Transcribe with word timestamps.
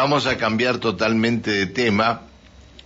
Vamos 0.00 0.28
a 0.28 0.36
cambiar 0.36 0.78
totalmente 0.78 1.50
de 1.50 1.66
tema. 1.66 2.22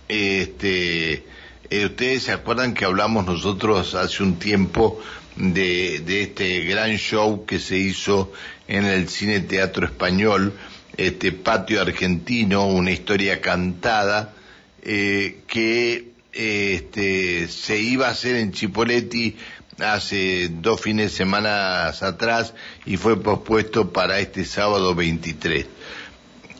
Este, 0.07 1.23
eh, 1.69 1.85
ustedes 1.85 2.23
se 2.23 2.31
acuerdan 2.31 2.73
que 2.73 2.85
hablamos 2.85 3.23
nosotros 3.27 3.93
hace 3.93 4.23
un 4.23 4.39
tiempo 4.39 4.99
de, 5.35 5.99
de, 5.99 6.23
este 6.23 6.61
gran 6.61 6.97
show 6.97 7.45
que 7.45 7.59
se 7.59 7.77
hizo 7.77 8.33
en 8.67 8.85
el 8.85 9.09
Cine 9.09 9.41
Teatro 9.41 9.85
Español, 9.85 10.53
este 10.97 11.31
Patio 11.31 11.81
Argentino, 11.81 12.65
una 12.65 12.89
historia 12.89 13.41
cantada, 13.41 14.33
eh, 14.81 15.41
que 15.45 16.13
este, 16.31 17.47
se 17.47 17.77
iba 17.77 18.07
a 18.07 18.11
hacer 18.13 18.37
en 18.37 18.53
Chipoletti 18.53 19.35
hace 19.77 20.49
dos 20.49 20.81
fines 20.81 21.11
de 21.11 21.17
semana 21.17 21.89
atrás 21.89 22.55
y 22.87 22.97
fue 22.97 23.21
pospuesto 23.21 23.93
para 23.93 24.17
este 24.17 24.45
sábado 24.45 24.95
23. 24.95 25.67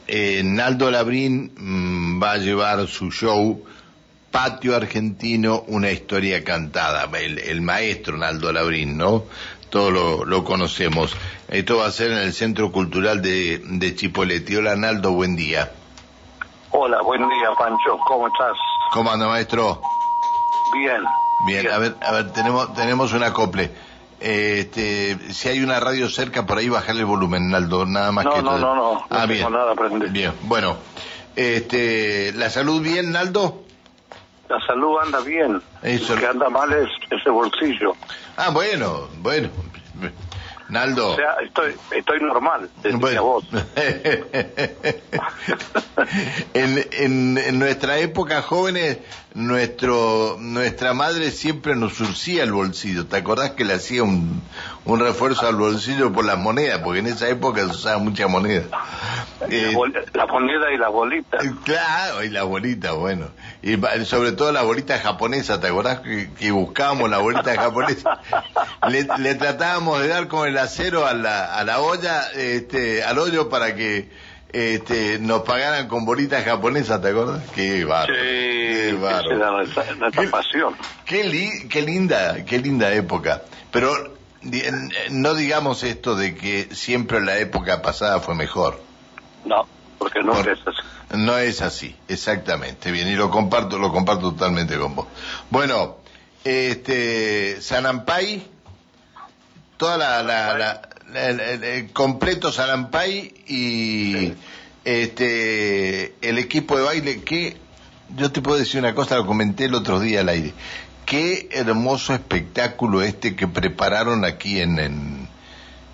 Eh, 0.08 0.42
Naldo 0.44 0.92
Labrín 0.92 1.52
mmm, 1.56 2.22
va 2.22 2.34
a 2.34 2.38
llevar 2.38 2.88
su 2.88 3.12
show 3.12 3.64
Patio 4.32 4.76
Argentino, 4.76 5.64
una 5.68 5.92
historia 5.92 6.44
cantada, 6.44 7.08
el, 7.20 7.40
el 7.40 7.62
maestro 7.62 8.18
Naldo 8.18 8.52
Labrín, 8.52 8.98
¿no? 8.98 9.26
Todos 9.70 9.94
lo, 9.94 10.26
lo, 10.26 10.44
conocemos. 10.44 11.16
Esto 11.48 11.78
va 11.78 11.88
a 11.88 11.92
ser 11.92 12.12
en 12.12 12.18
el 12.18 12.34
Centro 12.34 12.72
Cultural 12.72 13.22
de, 13.22 13.62
de 13.64 13.96
Chipoleti. 13.96 14.56
Hola 14.56 14.76
Naldo, 14.76 15.12
buen 15.12 15.36
día. 15.36 15.72
Hola, 16.72 17.02
buen 17.02 17.22
día 17.30 17.50
Pancho, 17.58 17.98
¿cómo 18.08 18.28
estás? 18.28 18.58
¿Cómo 18.92 19.12
anda 19.12 19.28
maestro? 19.28 19.82
Bien. 20.74 21.04
Bien, 21.46 21.62
bien. 21.62 21.74
a 21.74 21.78
ver, 21.78 21.96
a 22.02 22.12
ver, 22.12 22.32
tenemos, 22.34 22.74
tenemos 22.74 23.14
un 23.14 23.24
acople. 23.24 23.72
Este, 24.26 25.18
si 25.34 25.50
hay 25.50 25.62
una 25.62 25.82
radio 25.82 26.08
cerca 26.08 26.46
por 26.46 26.58
ahí, 26.58 26.70
bajarle 26.70 27.02
el 27.02 27.08
volumen, 27.08 27.50
Naldo, 27.50 27.86
nada 27.86 28.14
más 28.14 28.24
no, 28.24 28.34
que 28.34 28.42
No, 28.42 28.58
no, 28.58 28.74
no, 28.74 28.94
no, 28.94 29.06
ah, 29.10 29.20
no 29.20 29.28
bien. 29.28 29.52
nada 29.52 29.76
prender. 29.76 30.10
Bien, 30.12 30.32
bueno. 30.44 30.78
Este, 31.36 32.32
¿la 32.34 32.50
salud 32.50 32.82
bien, 32.82 33.12
Naldo? 33.12 33.64
La 34.48 34.66
salud 34.66 34.98
anda 35.04 35.20
bien. 35.20 35.62
Eso. 35.82 36.16
Lo 36.16 36.22
que 36.22 36.28
anda 36.28 36.50
mal 36.50 36.72
es 36.72 36.88
ese 37.10 37.30
bolsillo. 37.30 37.98
Ah, 38.38 38.52
bueno, 38.52 39.10
bueno. 39.18 39.50
Naldo. 40.70 41.12
O 41.12 41.16
sea, 41.18 41.36
estoy, 41.44 41.76
estoy 41.92 42.22
normal, 42.22 42.70
decía 42.82 42.98
bueno. 42.98 43.24
vos. 43.24 43.44
en, 46.54 46.88
en, 46.92 47.38
en, 47.38 47.60
nuestra 47.60 47.98
época 47.98 48.42
jóvenes, 48.42 49.00
nuestro, 49.36 50.38
nuestra 50.40 50.94
madre 50.94 51.32
siempre 51.32 51.76
nos 51.76 51.94
surcía 51.94 52.44
el 52.44 52.52
bolsillo. 52.52 53.08
¿Te 53.08 53.18
acordás 53.18 53.52
que 53.52 53.66
le 53.66 53.74
hacía 53.74 54.04
un, 54.04 54.42
un 54.86 55.00
refuerzo 55.00 55.48
al 55.48 55.56
bolsillo 55.56 56.12
por 56.14 56.26
las 56.26 56.38
monedas? 56.38 56.82
Porque 56.84 57.00
en 57.00 57.08
esa 57.08 57.28
época 57.30 57.62
se 57.62 57.72
usaba 57.72 57.98
mucha 57.98 58.28
moneda. 58.28 58.66
Eh, 59.50 59.76
la 60.14 60.26
moneda 60.28 60.72
y 60.72 60.78
la 60.78 60.90
bolita. 60.90 61.38
Claro, 61.64 62.24
y 62.24 62.30
la 62.30 62.44
bolita, 62.44 62.94
bueno. 62.94 63.28
Y 63.62 63.76
sobre 64.06 64.34
todo 64.34 64.52
la 64.52 64.62
bolita 64.62 65.00
japonesa, 65.00 65.60
¿te 65.60 65.68
acordás 65.68 66.02
que, 66.02 66.32
que 66.34 66.52
buscábamos 66.52 67.10
la 67.10 67.18
bolita 67.18 67.56
japonesa? 67.56 68.20
Le, 68.90 69.08
le, 69.18 69.36
tratábamos 69.36 70.02
de 70.02 70.10
dar 70.10 70.28
con 70.28 70.48
el 70.48 70.58
acero 70.58 71.06
a 71.08 71.14
la, 71.14 71.56
a 71.56 71.64
la 71.64 71.80
olla, 71.80 72.30
este, 72.36 73.02
al 73.04 73.18
hoyo 73.18 73.48
para 73.48 73.76
que 73.76 74.10
este, 74.54 75.18
nos 75.20 75.42
pagaran 75.42 75.88
con 75.88 76.06
bolitas 76.06 76.46
japonesas, 76.46 77.02
¿te 77.02 77.10
acuerdas? 77.10 77.44
Qué 77.56 77.84
bárbaro. 77.84 78.14
Sí, 78.14 78.22
qué 78.22 78.98
bárbaro. 79.02 79.36
Era 79.36 79.52
nuestra, 79.52 79.96
nuestra 79.96 80.22
qué, 80.24 80.30
pasión. 80.30 80.76
Qué, 81.06 81.24
li, 81.24 81.68
qué 81.68 81.82
linda, 81.82 82.46
qué 82.46 82.60
linda 82.60 82.94
época. 82.94 83.42
Pero 83.72 84.14
no 85.10 85.34
digamos 85.34 85.84
esto 85.84 86.16
de 86.16 86.36
que 86.36 86.70
siempre 86.76 87.22
la 87.22 87.40
época 87.40 87.82
pasada 87.82 88.20
fue 88.20 88.36
mejor. 88.36 88.80
No, 89.46 89.68
porque 89.98 90.22
no 90.22 90.34
Por, 90.34 90.48
es 90.48 90.60
así. 90.68 91.18
No 91.18 91.38
es 91.38 91.62
así, 91.62 91.96
exactamente. 92.08 92.92
Bien, 92.92 93.08
y 93.08 93.16
lo 93.16 93.30
comparto, 93.30 93.80
lo 93.80 93.92
comparto 93.92 94.32
totalmente 94.32 94.78
con 94.78 94.96
vos. 94.96 95.08
Bueno, 95.50 95.98
este, 96.44 97.60
Sanampay, 97.60 98.48
toda 99.78 99.98
la, 99.98 100.24
la, 100.24 100.82
completo 101.94 102.52
Sanampay 102.52 103.34
y 103.48 104.14
sí. 104.14 104.36
este, 104.86 106.16
el 106.22 106.38
equipo 106.38 106.78
de 106.78 106.84
baile 106.84 107.22
que, 107.24 107.58
yo 108.16 108.32
te 108.32 108.42
puedo 108.42 108.58
decir 108.58 108.80
una 108.80 108.94
cosa, 108.96 109.16
lo 109.16 109.26
comenté 109.26 109.66
el 109.66 109.76
otro 109.76 110.00
día 110.00 110.22
al 110.22 110.30
aire. 110.30 110.54
Qué 111.06 111.50
hermoso 111.52 112.14
espectáculo 112.14 113.02
este 113.02 113.36
que 113.36 113.48
prepararon 113.48 114.24
aquí 114.26 114.62
en, 114.62 114.80
en, 114.80 115.28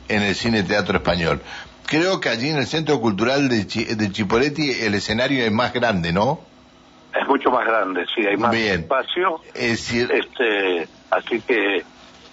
en 0.07 0.21
el 0.21 0.35
Cine 0.35 0.63
Teatro 0.63 0.97
Español 0.97 1.41
creo 1.89 2.19
que 2.19 2.29
allí 2.29 2.49
en 2.49 2.57
el 2.57 2.67
Centro 2.67 3.01
Cultural 3.01 3.49
de, 3.49 3.65
Ch 3.65 3.87
de 3.87 4.11
Chipoletti 4.11 4.71
el 4.81 4.93
escenario 4.93 5.43
es 5.43 5.51
más 5.51 5.73
grande, 5.73 6.13
¿no? 6.13 6.39
Es 7.19 7.27
mucho 7.27 7.49
más 7.49 7.65
grande, 7.65 8.05
sí, 8.13 8.25
hay 8.25 8.37
más 8.37 8.51
Bien. 8.51 8.81
espacio. 8.81 9.41
Es 9.55 9.71
decir... 9.71 10.11
este, 10.11 10.87
así 11.09 11.41
que 11.41 11.83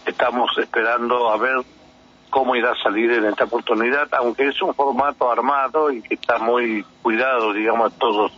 estamos 0.05 0.51
esperando 0.59 1.31
a 1.31 1.39
ver 1.39 1.57
cómo 2.37 2.55
irá 2.55 2.73
a 2.73 2.83
salir 2.83 3.11
en 3.13 3.25
esta 3.25 3.45
oportunidad, 3.45 4.09
aunque 4.13 4.49
es 4.49 4.61
un 4.61 4.75
formato 4.75 5.33
armado 5.33 5.91
y 5.91 6.03
que 6.03 6.17
está 6.17 6.37
muy 6.37 6.85
cuidado, 7.01 7.55
digamos, 7.55 7.91
a 7.91 7.97
todos 7.97 8.31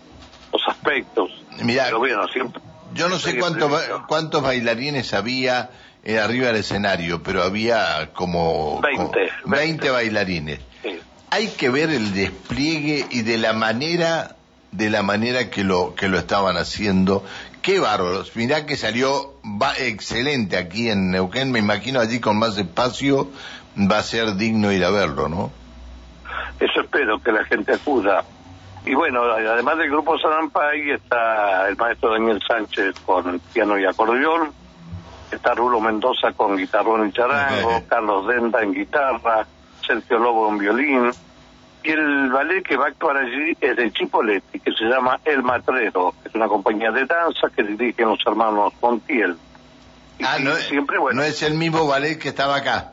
los 0.52 0.62
aspectos. 0.68 1.32
Mira, 1.64 1.86
Pero 1.86 1.98
bueno, 1.98 2.28
siempre... 2.28 2.62
Yo 2.94 3.08
no 3.08 3.18
sé 3.18 3.36
cuántos, 3.36 3.68
cuántos 4.06 4.40
bailarines 4.40 5.12
había 5.14 5.70
eh, 6.04 6.20
arriba 6.20 6.46
del 6.46 6.58
escenario, 6.58 7.24
pero 7.24 7.42
había 7.42 8.10
como 8.12 8.80
20, 8.80 9.02
como 9.02 9.10
20, 9.10 9.66
20 9.66 9.90
bailarines. 9.90 10.60
Sí. 10.80 11.00
Hay 11.30 11.48
que 11.48 11.68
ver 11.68 11.90
el 11.90 12.14
despliegue 12.14 13.04
y 13.10 13.22
de 13.22 13.36
la 13.36 13.52
manera 13.52 14.36
de 14.70 14.90
la 14.90 15.02
manera 15.02 15.50
que 15.50 15.64
lo 15.64 15.94
que 15.94 16.08
lo 16.08 16.18
estaban 16.18 16.56
haciendo. 16.56 17.24
Qué 17.62 17.80
bárbaros. 17.80 18.34
Mirá 18.36 18.66
que 18.66 18.76
salió 18.76 19.34
va, 19.44 19.74
excelente 19.76 20.56
aquí 20.56 20.90
en 20.90 21.10
Neuquén. 21.10 21.50
Me 21.50 21.58
imagino 21.58 22.00
allí 22.00 22.20
con 22.20 22.38
más 22.38 22.56
espacio 22.58 23.28
va 23.78 23.98
a 23.98 24.02
ser 24.02 24.36
digno 24.36 24.72
ir 24.72 24.84
a 24.84 24.90
verlo, 24.90 25.28
¿no? 25.28 25.50
Eso 26.58 26.80
espero 26.80 27.22
que 27.22 27.32
la 27.32 27.44
gente 27.44 27.74
acuda. 27.74 28.24
Y 28.84 28.94
bueno, 28.94 29.22
además 29.22 29.78
del 29.78 29.90
grupo 29.90 30.18
Sanampay 30.18 30.90
está 30.90 31.68
el 31.68 31.76
maestro 31.76 32.12
Daniel 32.12 32.40
Sánchez 32.46 32.98
con 33.04 33.40
piano 33.52 33.78
y 33.78 33.84
acordeón, 33.84 34.52
está 35.30 35.54
Rulo 35.54 35.80
Mendoza 35.80 36.32
con 36.32 36.56
guitarrón 36.56 37.08
y 37.08 37.12
charango, 37.12 37.82
Carlos 37.88 38.26
Denta 38.26 38.62
en 38.62 38.72
guitarra, 38.72 39.46
Sergio 39.86 40.18
Lobo 40.18 40.48
en 40.48 40.58
violín, 40.58 41.10
y 41.82 41.90
el 41.90 42.30
ballet 42.30 42.62
que 42.62 42.76
va 42.76 42.86
a 42.86 42.88
actuar 42.88 43.16
allí 43.16 43.56
es 43.60 43.76
de 43.76 43.90
Chipoletti, 43.92 44.60
que 44.60 44.72
se 44.72 44.84
llama 44.84 45.20
El 45.24 45.42
Matrero, 45.42 46.14
es 46.24 46.34
una 46.34 46.48
compañía 46.48 46.90
de 46.90 47.06
danza 47.06 47.48
que 47.54 47.62
dirigen 47.62 48.08
los 48.08 48.18
hermanos 48.26 48.72
Montiel. 48.82 49.36
Y 50.18 50.24
ah, 50.24 50.38
no, 50.40 50.54
siempre, 50.56 50.98
bueno, 50.98 51.20
no 51.20 51.26
es 51.26 51.42
el 51.42 51.54
mismo 51.54 51.86
ballet 51.86 52.18
que 52.18 52.30
estaba 52.30 52.56
acá. 52.56 52.92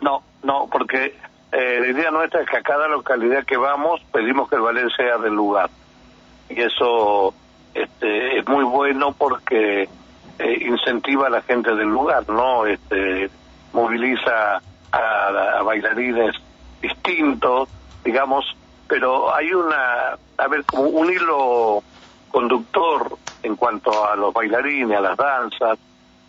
No, 0.00 0.22
no, 0.42 0.68
porque 0.70 1.16
eh, 1.52 1.78
la 1.80 1.86
idea 1.86 2.10
nuestra 2.10 2.42
es 2.42 2.48
que 2.48 2.56
a 2.56 2.62
cada 2.62 2.88
localidad 2.88 3.44
que 3.44 3.56
vamos 3.56 4.00
pedimos 4.12 4.48
que 4.48 4.56
el 4.56 4.62
ballet 4.62 4.88
sea 4.96 5.18
del 5.18 5.34
lugar. 5.34 5.70
Y 6.48 6.60
eso 6.60 7.32
este, 7.74 8.38
es 8.38 8.48
muy 8.48 8.64
bueno 8.64 9.12
porque 9.12 9.88
eh, 10.38 10.58
incentiva 10.66 11.28
a 11.28 11.30
la 11.30 11.42
gente 11.42 11.74
del 11.74 11.88
lugar, 11.88 12.28
¿no? 12.28 12.66
Este, 12.66 13.30
moviliza 13.72 14.60
a, 14.90 15.58
a 15.58 15.62
bailarines 15.62 16.34
distintos, 16.82 17.68
digamos, 18.08 18.56
pero 18.88 19.34
hay 19.34 19.52
una, 19.52 20.16
a 20.38 20.48
ver, 20.48 20.64
como 20.64 20.84
un 20.84 21.12
hilo 21.12 21.82
conductor 22.30 23.18
en 23.42 23.54
cuanto 23.54 24.10
a 24.10 24.16
los 24.16 24.32
bailarines, 24.32 24.96
a 24.96 25.02
las 25.02 25.16
danzas, 25.18 25.78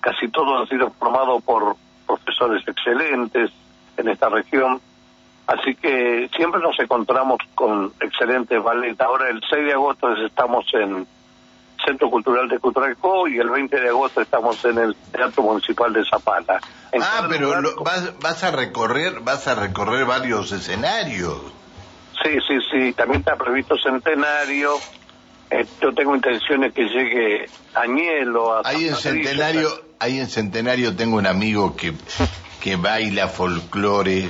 casi 0.02 0.28
todos 0.28 0.60
han 0.60 0.68
sido 0.68 0.92
formados 0.92 1.42
por 1.42 1.78
profesores 2.06 2.68
excelentes 2.68 3.50
en 3.96 4.10
esta 4.10 4.28
región, 4.28 4.82
así 5.48 5.74
que 5.76 6.30
siempre 6.36 6.60
nos 6.60 6.78
encontramos 6.82 7.38
con 7.56 7.94
excelentes 8.02 8.62
ballet. 8.62 9.00
Ahora 9.00 9.30
el 9.30 9.42
6 9.50 9.66
de 9.66 9.72
agosto 9.72 10.14
estamos 10.26 10.66
en 10.74 11.08
Centro 11.86 12.10
Cultural 12.10 12.50
de 12.50 12.60
Cutralcó 12.60 13.26
y 13.30 13.38
el 13.38 13.50
20 13.50 13.80
de 13.80 13.88
agosto 13.88 14.20
estamos 14.20 14.66
en 14.66 14.80
el 14.80 14.96
Teatro 15.14 15.44
Municipal 15.44 15.94
de 15.94 16.04
Zapala. 16.04 16.60
En 16.92 17.02
ah, 17.02 17.26
pero 17.30 17.62
lo, 17.62 17.74
vas, 17.84 18.20
vas 18.20 18.44
a 18.44 18.52
recorrer, 18.52 19.22
vas 19.22 19.48
a 19.48 19.56
recorrer 19.56 20.06
varios 20.06 20.52
escenarios. 20.52 21.59
Sí, 22.24 22.38
sí, 22.48 22.58
sí, 22.72 22.94
también 22.94 23.22
está 23.22 23.36
previsto 23.36 23.76
Centenario. 23.78 24.78
Eh, 25.50 25.66
yo 25.82 25.94
tengo 25.94 26.16
intenciones 26.16 26.74
que 26.74 26.84
llegue 26.84 27.50
Añelo. 27.74 28.54
A 28.54 28.62
ahí 28.66 28.88
en 28.88 28.96
Centenario, 28.96 29.70
ahí 30.00 30.20
en 30.20 30.28
Centenario 30.28 30.96
tengo 30.96 31.18
un 31.18 31.26
amigo 31.28 31.76
que 31.76 31.94
que 32.60 32.76
baila 32.76 33.28
folclore. 33.28 34.30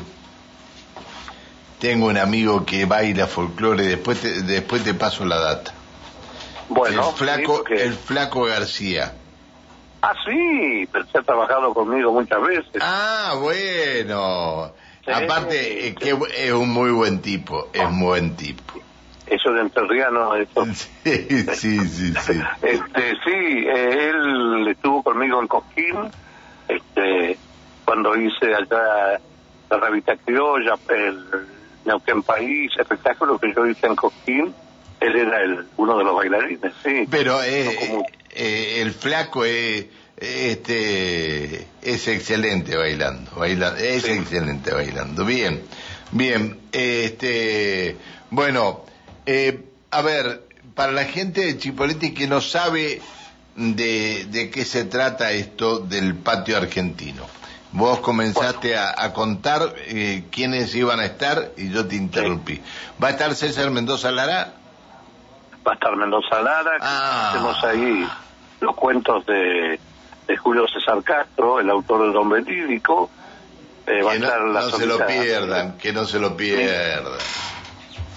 Tengo 1.80 2.08
un 2.08 2.18
amigo 2.18 2.66
que 2.66 2.86
baila 2.86 3.28
folclore. 3.28 3.86
Después 3.86 4.22
te, 4.22 4.42
después 4.44 4.84
te 4.84 4.94
paso 4.94 5.26
la 5.26 5.40
data. 5.40 5.74
Bueno, 6.68 7.10
el 7.10 7.16
flaco, 7.16 7.64
sí, 7.68 7.74
el 7.76 7.94
flaco 7.94 8.44
García. 8.44 9.14
Ah, 10.02 10.14
sí, 10.26 10.88
pero 10.92 11.06
se 11.08 11.18
ha 11.18 11.22
trabajado 11.24 11.74
conmigo 11.74 12.14
muchas 12.14 12.42
veces. 12.42 12.82
Ah, 12.82 13.36
bueno. 13.40 14.72
Aparte, 15.14 15.90
sí. 15.90 15.96
que 15.96 16.18
es 16.36 16.52
un 16.52 16.70
muy 16.70 16.92
buen 16.92 17.22
tipo, 17.22 17.70
es 17.74 17.82
un 17.82 18.00
buen 18.00 18.36
tipo. 18.36 18.64
eso 19.28 19.52
de 19.52 19.62
entrerriano, 19.62 20.36
eso. 20.36 20.66
Sí, 21.04 21.46
sí, 21.54 21.80
sí, 21.88 22.14
sí. 22.14 22.42
Este, 22.62 23.12
sí, 23.24 23.68
eh, 23.68 24.10
él 24.10 24.68
estuvo 24.68 25.04
conmigo 25.04 25.42
en 25.42 25.48
Cosquín, 25.48 25.96
este, 26.68 27.38
cuando 27.86 28.16
hice 28.16 28.54
allá 28.54 29.20
la 29.70 29.78
revista 29.78 30.16
criolla, 30.18 30.76
el 30.90 31.26
Neuquén 31.86 32.24
País, 32.24 32.72
espectáculo 32.78 33.40
que 33.40 33.54
yo 33.56 33.66
hice 33.66 33.88
en 33.88 33.96
Cosquín, 33.96 34.54
él 35.00 35.16
era 35.16 35.42
el, 35.42 35.66
uno 35.78 35.98
de 35.98 36.04
los 36.04 36.16
bailarines, 36.16 36.74
sí. 36.84 37.08
Pero 37.10 37.42
eh, 37.42 38.04
eh, 38.32 38.82
el 38.82 38.92
flaco 38.92 39.46
eh, 39.46 39.90
este, 40.20 41.68
es 41.82 42.08
excelente 42.08 42.76
bailando, 42.76 43.32
baila, 43.36 43.80
es 43.80 44.06
excelente 44.06 44.74
bailando. 44.74 45.26
Bien, 45.26 45.64
bien. 46.12 46.60
Este, 46.72 47.98
bueno, 48.30 48.82
eh, 49.26 49.66
a 49.92 50.02
ver, 50.02 50.44
para 50.76 50.92
la 50.92 51.06
gente 51.06 51.42
de 51.42 51.58
Chipoleti 51.58 52.14
que 52.14 52.28
no 52.28 52.42
sabe 52.42 53.02
de, 53.56 54.26
de 54.30 54.50
qué 54.50 54.66
se 54.66 54.86
trata 54.86 55.32
esto 55.32 55.80
del 55.80 56.16
patio 56.16 56.58
argentino. 56.58 57.26
Vos 57.72 58.00
comenzaste 58.00 58.78
a, 58.78 59.14
contar 59.14 59.76
eh, 59.86 60.24
quiénes 60.32 60.74
iban 60.74 61.00
a 61.00 61.06
estar 61.06 61.52
y 61.56 61.70
yo 61.70 61.88
te 61.88 61.96
interrumpí. 61.96 62.60
¿Va 63.02 63.10
a 63.10 63.12
estar 63.12 63.36
César 63.36 63.70
Mendoza 63.70 64.12
Lara? 64.12 64.54
Va 65.68 65.74
a 65.74 65.76
estar 65.76 65.96
Mendoza 65.96 66.42
Lara. 66.42 66.72
Ah. 66.82 67.30
Tenemos 67.32 67.64
ahí 67.64 68.10
los 68.62 68.76
cuentos 68.76 69.24
de, 69.28 69.80
de, 70.30 70.38
Julio 70.38 70.68
César 70.68 71.04
Castro, 71.04 71.60
el 71.60 71.70
autor 71.70 72.08
de 72.08 72.14
Don 72.14 72.30
Betídico. 72.30 73.10
Eh, 73.86 74.02
va 74.04 74.12
a 74.12 74.16
estar 74.16 74.42
no, 74.42 74.62
se 74.70 74.86
lo 74.86 75.06
pierdan, 75.06 75.78
que 75.78 75.92
no 75.92 76.06
se 76.06 76.20
lo 76.20 76.38
pierdan. 76.38 77.18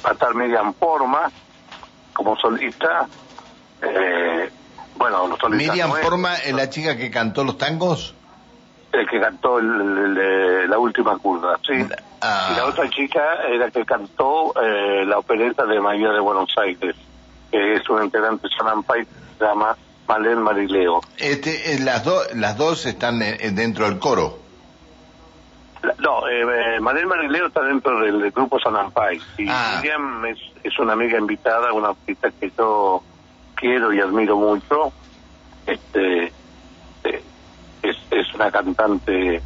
Va 0.05 0.11
a 0.11 0.13
estar 0.13 0.35
Miriam 0.35 0.75
Porma 0.75 1.31
como 2.13 2.37
solista. 2.37 3.09
Eh, 3.81 4.51
bueno, 4.97 5.27
los 5.29 5.39
solistas 5.39 5.75
Miriam 5.75 5.93
Porma 6.03 6.37
es 6.37 6.55
la 6.55 6.69
chica 6.69 6.97
que 6.97 7.11
cantó 7.11 7.45
los 7.45 7.57
tangos 7.59 8.15
el 8.93 9.09
que 9.09 9.21
cantó 9.21 9.59
el, 9.59 10.69
la 10.69 10.79
última 10.79 11.17
curva, 11.19 11.59
sí. 11.67 11.85
Ah. 12.21 12.51
Y 12.53 12.57
la 12.57 12.67
otra 12.67 12.89
chica 12.91 13.43
era 13.49 13.71
que 13.71 13.85
cantó 13.85 14.53
eh, 14.63 15.05
la 15.07 15.19
opereta 15.19 15.65
de 15.65 15.81
María 15.81 16.11
de 16.11 16.21
Buenos 16.21 16.55
Aires, 16.59 16.95
que 17.51 17.75
es 17.75 17.89
un 17.89 18.05
integrante 18.05 18.49
de 18.49 18.83
Pay, 18.87 19.07
se 19.39 19.45
llama 19.45 19.77
Malén 20.13 20.43
Marileo. 20.43 21.01
Este, 21.17 21.73
eh, 21.73 21.79
las, 21.81 22.05
dos 22.05 22.35
las 22.35 22.59
dos 22.59 22.85
están 22.85 23.23
eh, 23.23 23.51
dentro 23.53 23.87
del 23.87 23.99
coro. 23.99 24.39
no, 25.99 26.29
eh, 26.29 26.79
Malén 26.81 27.09
Marileo 27.09 27.47
está 27.47 27.63
dentro 27.63 27.99
del, 28.01 28.31
grupo 28.31 28.61
Sanampay. 28.61 29.19
Y 29.39 29.47
ah. 29.49 29.77
Miriam 29.77 30.27
es, 30.27 30.39
es 30.63 30.79
una 30.79 30.93
amiga 30.93 31.19
invitada, 31.19 31.73
una 31.73 31.89
artista 31.89 32.31
que 32.31 32.53
yo 32.57 33.03
quiero 33.55 33.91
y 33.95 34.01
admiro 34.01 34.37
mucho. 34.37 34.93
Este, 35.67 36.31
es, 37.83 38.35
una 38.35 38.51
cantante 38.51 39.41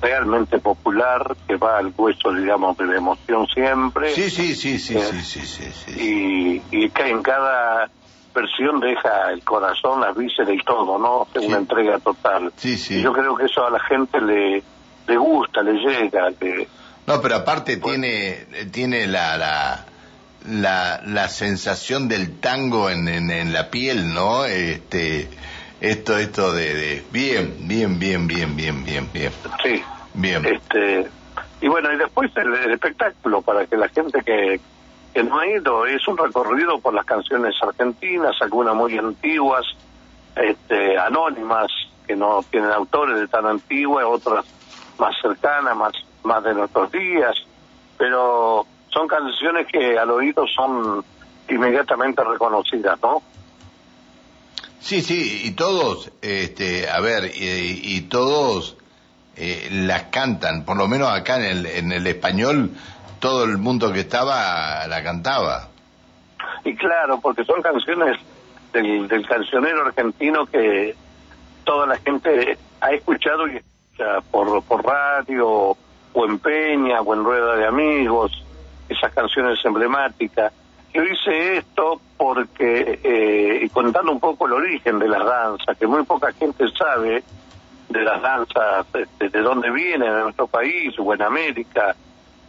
realmente 0.00 0.58
popular 0.58 1.36
que 1.46 1.56
va 1.56 1.78
al 1.78 1.92
hueso, 1.94 2.32
digamos, 2.32 2.76
de 2.78 2.86
la 2.86 2.96
emoción 2.96 3.46
siempre. 3.48 4.14
Sí, 4.14 4.30
sí, 4.30 4.54
sí, 4.54 4.78
sí, 4.78 4.96
eh, 4.96 5.22
sí, 5.22 5.40
sí, 5.40 5.70
sí, 5.72 6.62
Y, 6.70 6.84
y 6.84 6.90
que 6.90 7.08
en 7.08 7.22
cada 7.22 7.90
versión 8.36 8.78
deja 8.78 9.32
el 9.32 9.42
corazón, 9.42 10.00
la 10.00 10.12
vísceras 10.12 10.54
y 10.54 10.62
todo, 10.62 10.98
¿no? 10.98 11.26
Es 11.34 11.44
una 11.46 11.58
entrega 11.58 11.98
total. 11.98 12.52
Sí, 12.56 12.76
sí. 12.76 12.98
Y 12.98 13.02
yo 13.02 13.12
creo 13.12 13.34
que 13.36 13.46
eso 13.46 13.66
a 13.66 13.70
la 13.70 13.80
gente 13.80 14.20
le, 14.20 14.62
le 15.06 15.16
gusta, 15.16 15.62
le 15.62 15.72
llega. 15.72 16.30
Le... 16.40 16.68
No, 17.06 17.20
pero 17.20 17.36
aparte 17.36 17.78
tiene, 17.78 18.46
tiene 18.70 19.06
la, 19.06 19.36
la, 19.36 19.86
la, 20.48 21.00
la 21.04 21.28
sensación 21.28 22.08
del 22.08 22.38
tango 22.38 22.90
en, 22.90 23.08
en, 23.08 23.30
en 23.30 23.52
la 23.52 23.70
piel, 23.70 24.14
¿no? 24.14 24.44
Este 24.44 25.28
esto, 25.80 26.16
esto 26.16 26.52
de, 26.52 27.04
bien, 27.12 27.54
bien, 27.68 27.98
bien, 27.98 28.26
bien, 28.26 28.56
bien, 28.56 28.84
bien, 28.84 29.08
bien. 29.12 29.32
Sí. 29.62 29.82
Bien. 30.14 30.44
Este, 30.46 31.06
y 31.60 31.68
bueno, 31.68 31.92
y 31.92 31.98
después 31.98 32.30
el, 32.36 32.72
espectáculo 32.72 33.42
para 33.42 33.66
que 33.66 33.76
la 33.76 33.88
gente 33.88 34.20
que, 34.24 34.60
que 35.16 35.24
no 35.24 35.38
ha 35.38 35.46
ido 35.46 35.86
es 35.86 36.06
un 36.08 36.18
recorrido 36.18 36.78
por 36.78 36.92
las 36.92 37.06
canciones 37.06 37.54
argentinas, 37.62 38.36
algunas 38.42 38.74
muy 38.74 38.98
antiguas, 38.98 39.64
este, 40.36 40.98
anónimas, 40.98 41.68
que 42.06 42.14
no 42.14 42.44
tienen 42.50 42.70
autores 42.70 43.18
de 43.18 43.26
tan 43.26 43.46
antiguas, 43.46 44.04
otras 44.06 44.44
más 44.98 45.16
cercanas, 45.22 45.74
más, 45.74 45.94
más 46.22 46.44
de 46.44 46.52
nuestros 46.52 46.92
días, 46.92 47.34
pero 47.96 48.66
son 48.92 49.08
canciones 49.08 49.66
que 49.68 49.98
al 49.98 50.10
oído 50.10 50.44
son 50.54 51.02
inmediatamente 51.48 52.22
reconocidas, 52.22 53.00
¿no? 53.00 53.22
Sí, 54.80 55.00
sí, 55.00 55.44
y 55.44 55.52
todos, 55.52 56.12
este, 56.20 56.90
a 56.90 57.00
ver, 57.00 57.32
y, 57.34 58.02
todos 58.02 58.75
eh, 59.36 59.68
las 59.70 60.04
cantan, 60.04 60.64
por 60.64 60.76
lo 60.76 60.88
menos 60.88 61.10
acá 61.10 61.36
en 61.36 61.44
el, 61.44 61.66
en 61.66 61.92
el 61.92 62.06
español, 62.06 62.70
todo 63.20 63.44
el 63.44 63.58
mundo 63.58 63.92
que 63.92 64.00
estaba 64.00 64.86
la 64.86 65.02
cantaba. 65.02 65.68
Y 66.64 66.74
claro, 66.74 67.20
porque 67.20 67.44
son 67.44 67.62
canciones 67.62 68.18
del, 68.72 69.06
del 69.08 69.26
cancionero 69.26 69.86
argentino 69.86 70.46
que 70.46 70.94
toda 71.64 71.86
la 71.86 71.96
gente 71.98 72.56
ha 72.80 72.90
escuchado 72.92 73.46
y 73.48 73.56
escucha 73.56 74.20
por, 74.30 74.62
por 74.62 74.84
radio, 74.84 75.76
o 76.16 76.24
en 76.24 76.38
Peña, 76.38 77.02
o 77.02 77.14
en 77.14 77.24
Rueda 77.24 77.56
de 77.56 77.66
Amigos, 77.66 78.32
esas 78.88 79.12
canciones 79.12 79.62
emblemáticas. 79.64 80.52
Yo 80.94 81.02
hice 81.02 81.58
esto 81.58 82.00
porque, 82.16 83.00
eh, 83.04 83.68
contando 83.70 84.12
un 84.12 84.20
poco 84.20 84.46
el 84.46 84.54
origen 84.54 84.98
de 84.98 85.08
las 85.08 85.24
danzas, 85.26 85.76
que 85.76 85.86
muy 85.86 86.04
poca 86.04 86.32
gente 86.32 86.64
sabe 86.70 87.22
de 87.88 88.02
las 88.02 88.20
danzas, 88.20 88.86
este, 88.94 89.28
de 89.28 89.40
dónde 89.40 89.70
vienen 89.70 90.08
en 90.08 90.20
nuestro 90.20 90.46
país 90.46 90.94
o 90.98 91.14
en 91.14 91.22
América, 91.22 91.94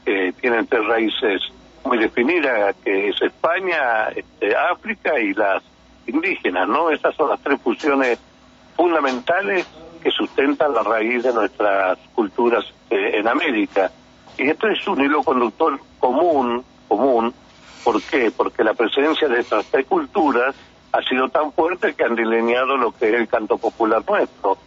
que 0.06 0.34
tienen 0.40 0.68
tres 0.68 0.86
raíces 0.86 1.42
muy 1.84 1.98
definidas, 1.98 2.76
que 2.84 3.10
es 3.10 3.22
España, 3.22 4.08
este, 4.16 4.56
África 4.56 5.20
y 5.20 5.34
las 5.34 5.64
indígenas, 6.06 6.68
¿no? 6.68 6.90
Esas 6.90 7.16
son 7.16 7.30
las 7.30 7.40
tres 7.42 7.60
fusiones 7.62 8.20
fundamentales 8.76 9.68
que 10.02 10.12
sustentan 10.12 10.74
la 10.74 10.84
raíz 10.84 11.24
de 11.24 11.34
nuestras 11.34 11.98
culturas 12.14 12.66
eh, 12.90 13.12
en 13.16 13.28
América. 13.28 13.92
Y 14.38 14.50
esto 14.50 14.68
es 14.68 14.88
un 14.88 15.02
hilo 15.02 15.24
conductor 15.24 15.80
común, 16.00 16.64
común, 16.88 17.34
¿Por 17.88 18.02
qué? 18.02 18.32
Porque 18.36 18.66
la 18.66 18.74
presencia 18.74 19.30
de 19.30 19.40
estas 19.40 19.66
tres 19.68 19.86
culturas 19.86 20.54
ha 20.92 21.02
sido 21.04 21.30
tan 21.30 21.54
fuerte 21.54 21.94
que 21.94 22.04
han 22.04 22.16
delineado 22.16 22.76
lo 22.76 22.92
que 22.92 23.08
es 23.08 23.14
el 23.14 23.30
canto 23.30 23.58
popular 23.58 24.04
nuestro. 24.06 24.58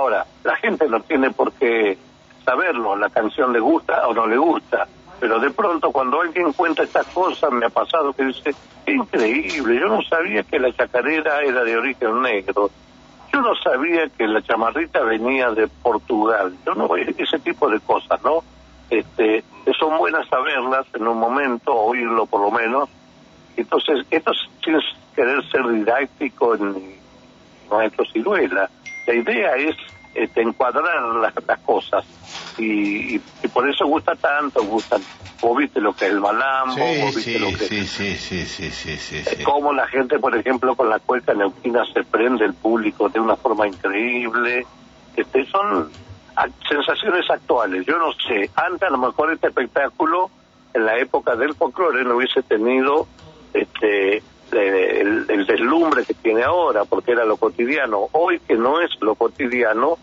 Ahora, 0.00 0.24
la 0.44 0.56
gente 0.56 0.88
no 0.88 1.00
tiene 1.00 1.30
por 1.30 1.52
qué 1.52 1.98
saberlo, 2.42 2.96
la 2.96 3.10
canción 3.10 3.52
le 3.52 3.60
gusta 3.60 4.08
o 4.08 4.14
no 4.14 4.26
le 4.26 4.38
gusta, 4.38 4.88
pero 5.20 5.38
de 5.38 5.50
pronto 5.50 5.92
cuando 5.92 6.22
alguien 6.22 6.54
cuenta 6.54 6.84
estas 6.84 7.06
cosas 7.08 7.52
me 7.52 7.66
ha 7.66 7.68
pasado 7.68 8.14
que 8.14 8.24
dice, 8.24 8.54
increíble, 8.86 9.78
yo 9.78 9.88
no 9.88 10.00
sabía 10.00 10.42
que 10.42 10.58
la 10.58 10.72
chacarera 10.72 11.42
era 11.42 11.64
de 11.64 11.76
origen 11.76 12.22
negro, 12.22 12.70
yo 13.30 13.42
no 13.42 13.54
sabía 13.56 14.08
que 14.08 14.26
la 14.26 14.40
chamarrita 14.40 15.02
venía 15.02 15.50
de 15.50 15.68
Portugal, 15.68 16.56
yo 16.64 16.74
no 16.74 16.96
ese 16.96 17.38
tipo 17.40 17.68
de 17.68 17.78
cosas, 17.80 18.22
¿no? 18.24 18.42
este, 18.88 19.44
son 19.78 19.98
buenas 19.98 20.26
saberlas 20.28 20.86
en 20.94 21.06
un 21.06 21.18
momento, 21.18 21.74
oírlo 21.74 22.24
por 22.24 22.40
lo 22.40 22.50
menos. 22.50 22.88
Entonces, 23.54 24.06
esto 24.10 24.32
sin 24.64 24.78
querer 25.14 25.46
ser 25.50 25.68
didáctico 25.68 26.54
en 26.54 26.96
nuestro 27.70 28.06
ciruela. 28.06 28.70
La 29.06 29.14
idea 29.14 29.56
es 29.56 29.76
este, 30.14 30.42
encuadrar 30.42 31.02
las, 31.16 31.32
cosas 31.60 32.04
y, 32.58 33.18
por 33.52 33.68
eso 33.68 33.86
gusta 33.86 34.14
tanto, 34.16 34.62
gustan. 34.64 35.02
Vos 35.40 35.56
viste 35.56 35.80
lo 35.80 35.94
que 35.94 36.06
es 36.06 36.12
el 36.12 36.20
malambo, 36.20 36.84
vos 37.02 37.14
viste 37.14 37.38
lo 37.38 37.48
que 37.48 37.64
sí, 37.64 37.86
sí, 37.86 38.14
sí, 38.16 38.44
sí, 38.44 38.70
sí, 38.70 38.98
sí, 38.98 39.42
Cómo 39.42 39.72
la 39.72 39.86
gente, 39.86 40.18
por 40.18 40.36
ejemplo, 40.36 40.74
con 40.74 40.90
la 40.90 40.98
cueca 40.98 41.32
neuquina 41.32 41.84
se 41.94 42.04
prende 42.04 42.44
el 42.44 42.54
público 42.54 43.08
de 43.08 43.20
una 43.20 43.36
forma 43.36 43.66
increíble. 43.66 44.66
Este, 45.16 45.46
son 45.46 45.90
sensaciones 46.68 47.30
actuales. 47.30 47.86
Yo 47.86 47.98
no 47.98 48.12
sé, 48.12 48.50
antes 48.54 48.82
a 48.82 48.90
lo 48.90 48.98
mejor 48.98 49.32
este 49.32 49.48
espectáculo, 49.48 50.30
en 50.74 50.84
la 50.84 50.98
época 50.98 51.36
del 51.36 51.54
folclore, 51.54 52.04
no 52.04 52.16
hubiese 52.16 52.42
tenido 52.42 53.06
este 53.54 54.22
el, 54.52 55.46
deslumbre 55.46 56.04
que 56.04 56.14
tiene 56.14 56.42
ahora, 56.42 56.84
porque 56.84 57.12
era 57.12 57.24
lo 57.24 57.36
cotidiano. 57.36 58.08
Hoy 58.12 58.40
que 58.40 58.54
no 58.54 58.80
es 58.80 58.90
lo 59.00 59.14
cotidiano, 59.14 59.98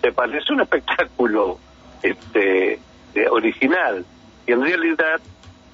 se 0.00 0.12
parece 0.12 0.52
un 0.52 0.60
espectáculo 0.62 1.58
este 2.02 2.80
original. 3.30 4.04
Y 4.46 4.52
en 4.52 4.62
realidad 4.62 5.20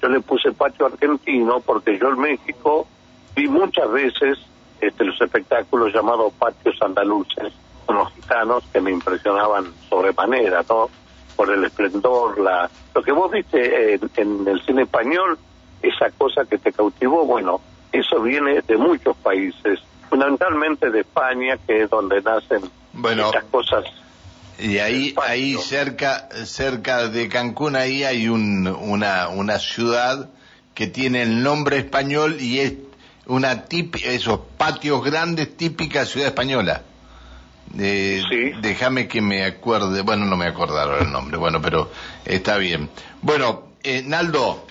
yo 0.01 0.09
le 0.09 0.19
puse 0.21 0.51
patio 0.51 0.87
argentino 0.87 1.59
porque 1.61 1.97
yo 1.97 2.09
en 2.09 2.19
México 2.19 2.87
vi 3.35 3.47
muchas 3.47 3.89
veces 3.91 4.37
este, 4.81 5.03
los 5.03 5.19
espectáculos 5.21 5.93
llamados 5.93 6.33
patios 6.33 6.75
andaluces 6.81 7.53
los 7.93 8.11
gitanos 8.13 8.63
que 8.71 8.81
me 8.81 8.91
impresionaban 8.91 9.65
sobremanera, 9.89 10.63
¿no? 10.69 10.89
Por 11.35 11.51
el 11.51 11.63
esplendor, 11.63 12.39
la... 12.39 12.69
Lo 12.93 13.01
que 13.03 13.11
vos 13.11 13.31
viste 13.31 13.95
en, 13.95 14.47
el 14.47 14.61
cine 14.65 14.83
español 14.83 15.37
esa 15.81 16.09
cosa 16.11 16.45
que 16.45 16.57
te 16.57 16.71
cautivó, 16.71 17.25
bueno, 17.25 17.61
eso 17.99 18.21
viene 18.21 18.61
de 18.61 18.77
muchos 18.77 19.15
países, 19.17 19.79
fundamentalmente 20.09 20.89
de 20.89 21.01
España, 21.01 21.57
que 21.65 21.83
es 21.83 21.89
donde 21.89 22.21
nacen 22.21 22.61
Bueno. 22.93 23.27
estas 23.27 23.43
cosas. 23.45 23.85
Y 24.59 24.79
ahí, 24.79 25.13
ahí 25.27 25.53
cerca, 25.55 26.29
cerca 26.45 27.07
de 27.09 27.29
Cancún, 27.29 27.75
ahí 27.75 28.03
hay 28.03 28.27
un, 28.27 28.67
una, 28.67 29.27
una 29.29 29.59
ciudad 29.59 30.29
que 30.73 30.87
tiene 30.87 31.21
el 31.23 31.43
nombre 31.43 31.77
español 31.77 32.37
y 32.39 32.59
es 32.59 32.73
una 33.27 33.65
típica, 33.65 34.09
esos 34.09 34.39
patios 34.57 35.03
grandes 35.03 35.55
típica 35.57 36.05
ciudad 36.05 36.27
española. 36.29 36.81
Eh, 37.77 38.23
Sí. 38.29 38.51
Déjame 38.61 39.07
que 39.07 39.21
me 39.21 39.43
acuerde, 39.45 40.01
bueno, 40.01 40.25
no 40.25 40.37
me 40.37 40.45
acordaron 40.47 41.05
el 41.05 41.11
nombre, 41.11 41.37
bueno, 41.37 41.61
pero 41.61 41.91
está 42.25 42.57
bien. 42.57 42.89
Bueno, 43.21 43.63
eh, 43.83 44.03
Naldo, 44.05 44.66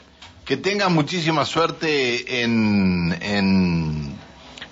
que 0.46 0.56
tengas 0.56 0.90
muchísima 0.90 1.44
suerte 1.44 2.42
en, 2.42 3.14
en, 3.20 4.14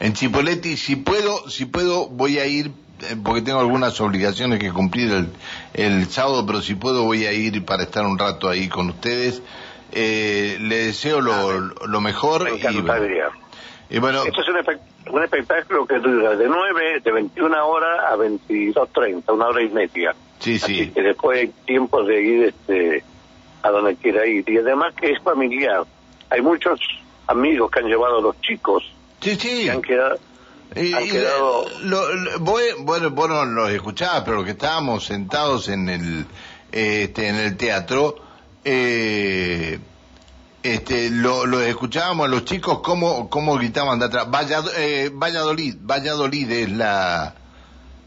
en 0.00 0.12
Chipoleti. 0.14 0.76
Si 0.76 0.96
puedo, 0.96 1.50
si 1.50 1.66
puedo, 1.66 2.06
voy 2.08 2.38
a 2.38 2.46
ir, 2.46 2.68
eh, 3.02 3.16
porque 3.22 3.42
tengo 3.42 3.58
algunas 3.60 4.00
obligaciones 4.00 4.60
que 4.60 4.72
cumplir 4.72 5.10
el, 5.12 5.28
el 5.74 6.06
sábado, 6.06 6.46
pero 6.46 6.62
si 6.62 6.76
puedo 6.76 7.02
voy 7.02 7.26
a 7.26 7.32
ir 7.32 7.64
para 7.64 7.82
estar 7.82 8.06
un 8.06 8.18
rato 8.18 8.48
ahí 8.48 8.68
con 8.68 8.88
ustedes. 8.90 9.42
Eh, 9.92 10.56
le 10.60 10.76
deseo 10.86 11.20
lo, 11.20 11.60
lo 11.60 12.00
mejor. 12.00 12.44
Me 12.44 12.50
y 12.56 12.62
bueno, 12.62 12.78
encantaría. 12.80 13.24
y 13.90 13.98
bueno, 13.98 14.24
Esto 14.24 14.40
es 14.42 14.48
un, 14.48 14.56
espe- 14.56 14.80
un 15.12 15.22
espectáculo 15.24 15.86
que 15.86 15.98
dura 15.98 16.36
de 16.36 16.48
9, 16.48 17.00
de 17.04 17.12
21 17.12 17.66
horas 17.66 17.98
a 18.12 18.16
22.30, 18.16 19.22
una 19.34 19.46
hora 19.46 19.62
y 19.62 19.68
media. 19.70 20.14
sí, 20.38 20.54
Así 20.62 20.74
sí. 20.84 20.90
que 20.90 21.02
después 21.02 21.38
hay 21.40 21.52
tiempo 21.66 22.02
de 22.04 22.22
ir 22.22 22.44
este, 22.44 23.04
a 23.64 23.70
donde 23.70 23.96
quiera 23.96 24.26
ir. 24.26 24.48
Y 24.48 24.58
además 24.58 24.94
que 24.94 25.10
es 25.12 25.22
familiar. 25.22 25.84
Hay 26.30 26.40
muchos 26.42 26.78
amigos 27.26 27.70
que 27.70 27.80
han 27.80 27.86
llevado 27.86 28.18
a 28.18 28.20
los 28.20 28.40
chicos 28.42 28.84
Sí, 29.20 29.34
sí. 29.36 29.64
que 29.64 29.70
han 29.70 29.82
quedado... 29.82 30.18
Y- 30.76 30.92
Han 30.92 31.04
y 31.04 31.10
quedado- 31.10 31.64
lo- 31.82 32.14
lo- 32.14 32.38
voy- 32.40 32.74
bueno, 32.80 33.10
vos 33.10 33.28
no 33.28 33.44
los 33.44 33.70
escuchabas, 33.70 34.22
pero 34.24 34.36
los 34.38 34.44
que 34.44 34.50
estábamos 34.52 35.04
sentados 35.04 35.68
en 35.68 35.88
el, 35.88 36.26
este, 36.72 37.28
en 37.28 37.36
el 37.36 37.56
teatro, 37.56 38.16
eh, 38.64 39.78
este, 40.62 41.10
lo, 41.10 41.46
lo 41.46 41.60
escuchábamos 41.60 42.26
a 42.26 42.28
los 42.30 42.44
chicos 42.44 42.80
cómo, 42.80 43.30
cómo 43.30 43.56
gritaban 43.56 43.98
de 43.98 44.06
atrás. 44.06 44.26
Vallado- 44.30 44.70
eh, 44.76 45.10
Valladolid, 45.12 45.76
Valladolid 45.80 46.50
es 46.50 46.70
la, 46.72 47.34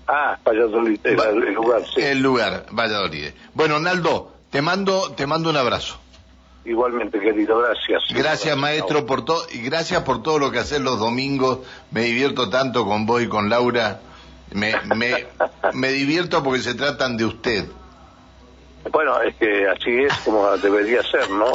Ah, 0.10 0.38
Valladolid, 0.46 1.00
el, 1.04 1.20
el 1.20 1.54
lugar, 1.54 1.82
sí. 1.94 2.02
el 2.02 2.20
lugar, 2.20 2.66
Valladolid. 2.72 3.28
Bueno, 3.54 3.80
Naldo, 3.80 4.34
te 4.58 4.64
mando, 4.64 5.12
te 5.12 5.28
mando 5.28 5.52
un 5.52 5.58
abrazo. 5.58 6.00
Igualmente, 6.66 7.20
querido, 7.20 7.60
gracias. 7.60 8.02
Gracias 8.10 8.58
maestro 8.58 9.06
por 9.06 9.24
todo 9.24 9.46
y 9.54 9.60
gracias 9.60 10.02
por 10.02 10.24
todo 10.24 10.40
lo 10.40 10.50
que 10.50 10.58
haces 10.58 10.82
los 10.82 10.98
domingos. 10.98 11.60
Me 11.92 12.02
divierto 12.02 12.50
tanto 12.50 12.84
con 12.84 13.06
vos 13.06 13.22
y 13.22 13.28
con 13.28 13.52
Laura. 13.52 14.00
Me, 14.54 14.74
me, 14.96 15.28
me 15.74 15.90
divierto 15.90 16.42
porque 16.42 16.64
se 16.64 16.74
tratan 16.74 17.18
de 17.18 17.26
usted. 17.26 17.66
Bueno, 18.92 19.22
es 19.22 19.36
que 19.36 19.68
así 19.70 19.92
es 19.92 20.14
como 20.26 20.50
debería 20.58 21.04
ser, 21.04 21.30
¿no? 21.30 21.52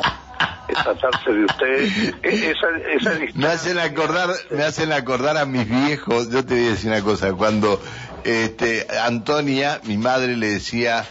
Es 0.69 0.79
tratarse 0.81 1.33
de 1.33 1.45
usted. 1.45 1.83
E- 2.23 2.53
Esa, 2.53 2.69
esa 3.11 3.19
Me 3.35 3.47
hacen 3.49 3.81
acordar, 3.81 4.31
me 4.51 4.63
hacen 4.63 4.93
acordar 4.93 5.37
a 5.39 5.45
mis 5.45 5.69
viejos. 5.69 6.31
Yo 6.31 6.47
te 6.47 6.55
voy 6.55 6.67
a 6.67 6.71
decir 6.71 6.89
una 6.89 7.03
cosa. 7.03 7.33
Cuando 7.33 7.83
este, 8.23 8.87
Antonia, 9.05 9.81
mi 9.87 9.97
madre, 9.99 10.37
le 10.37 10.51
decía 10.51 11.05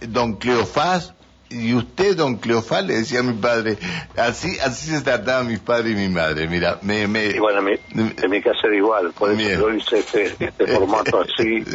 Don 0.00 0.34
Cleofás 0.36 1.14
y 1.50 1.74
usted, 1.74 2.16
Don 2.16 2.36
Cleofás, 2.36 2.84
le 2.84 2.94
decía 2.94 3.20
a 3.20 3.22
mi 3.22 3.32
padre. 3.34 3.78
Así, 4.16 4.58
así 4.60 4.90
se 4.90 5.00
trataban 5.02 5.46
mis 5.48 5.58
padres 5.60 5.92
y 5.92 5.96
mi 5.96 6.08
madre. 6.08 6.46
Mira, 6.48 6.78
me, 6.82 7.06
me, 7.06 7.26
Y 7.26 7.38
bueno, 7.38 7.60
en 7.60 7.64
mi, 7.64 8.12
en 8.22 8.30
mi 8.30 8.42
casa 8.42 8.60
era 8.64 8.76
igual, 8.76 9.12
por 9.12 9.30
eso 9.30 9.38
Bien. 9.38 9.58
yo 9.60 9.70
hice 9.72 9.98
este, 10.00 10.36
este 10.38 10.66
formato 10.66 11.20
así. 11.22 11.64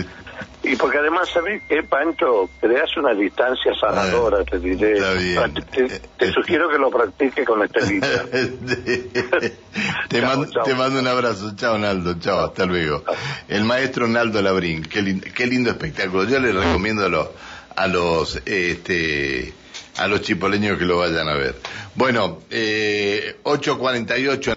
Y 0.66 0.78
porque 0.78 0.98
además, 0.98 1.30
¿sabés 1.30 1.62
qué, 1.68 1.84
Pancho? 1.84 2.50
Creas 2.62 2.90
una 2.96 3.14
distancia 3.14 3.74
sanadora, 3.80 4.46
te 4.46 4.60
diré. 4.60 4.94
Está 4.94 5.14
bien. 5.14 5.54
Te, 5.72 6.00
te 6.18 6.32
sugiero 6.32 6.70
que 6.70 6.78
lo 6.78 6.90
practique 6.90 7.44
con 7.44 7.62
Estelita. 7.64 8.08
te, 10.10 10.22
Chao, 10.22 10.28
mando, 10.30 10.46
chao. 10.52 10.64
te 10.64 10.74
mando 10.74 11.00
un 11.00 11.08
abrazo. 11.08 11.54
Chao, 11.58 11.78
Naldo. 11.78 12.16
Chao, 12.20 12.40
hasta 12.46 12.66
luego. 12.66 13.04
El 13.50 13.66
maestro 13.66 14.08
Naldo 14.08 14.42
Labrín. 14.42 14.84
Qué, 14.84 15.02
lin- 15.02 15.22
qué 15.34 15.46
lindo 15.48 15.70
espectáculo. 15.70 16.24
Yo 16.26 16.40
le 16.40 16.54
recomiendo 16.54 17.06
a 17.06 17.10
los, 17.10 17.28
a 17.76 17.88
los, 17.88 18.38
este, 18.46 19.54
a 19.98 20.08
los 20.08 20.22
chipoleños 20.22 20.78
que 20.78 20.86
lo 20.86 20.98
vayan 20.98 21.30
a 21.30 21.34
ver. 21.36 21.56
Bueno, 21.96 22.40
eh, 22.50 23.38
8.48 23.44 24.48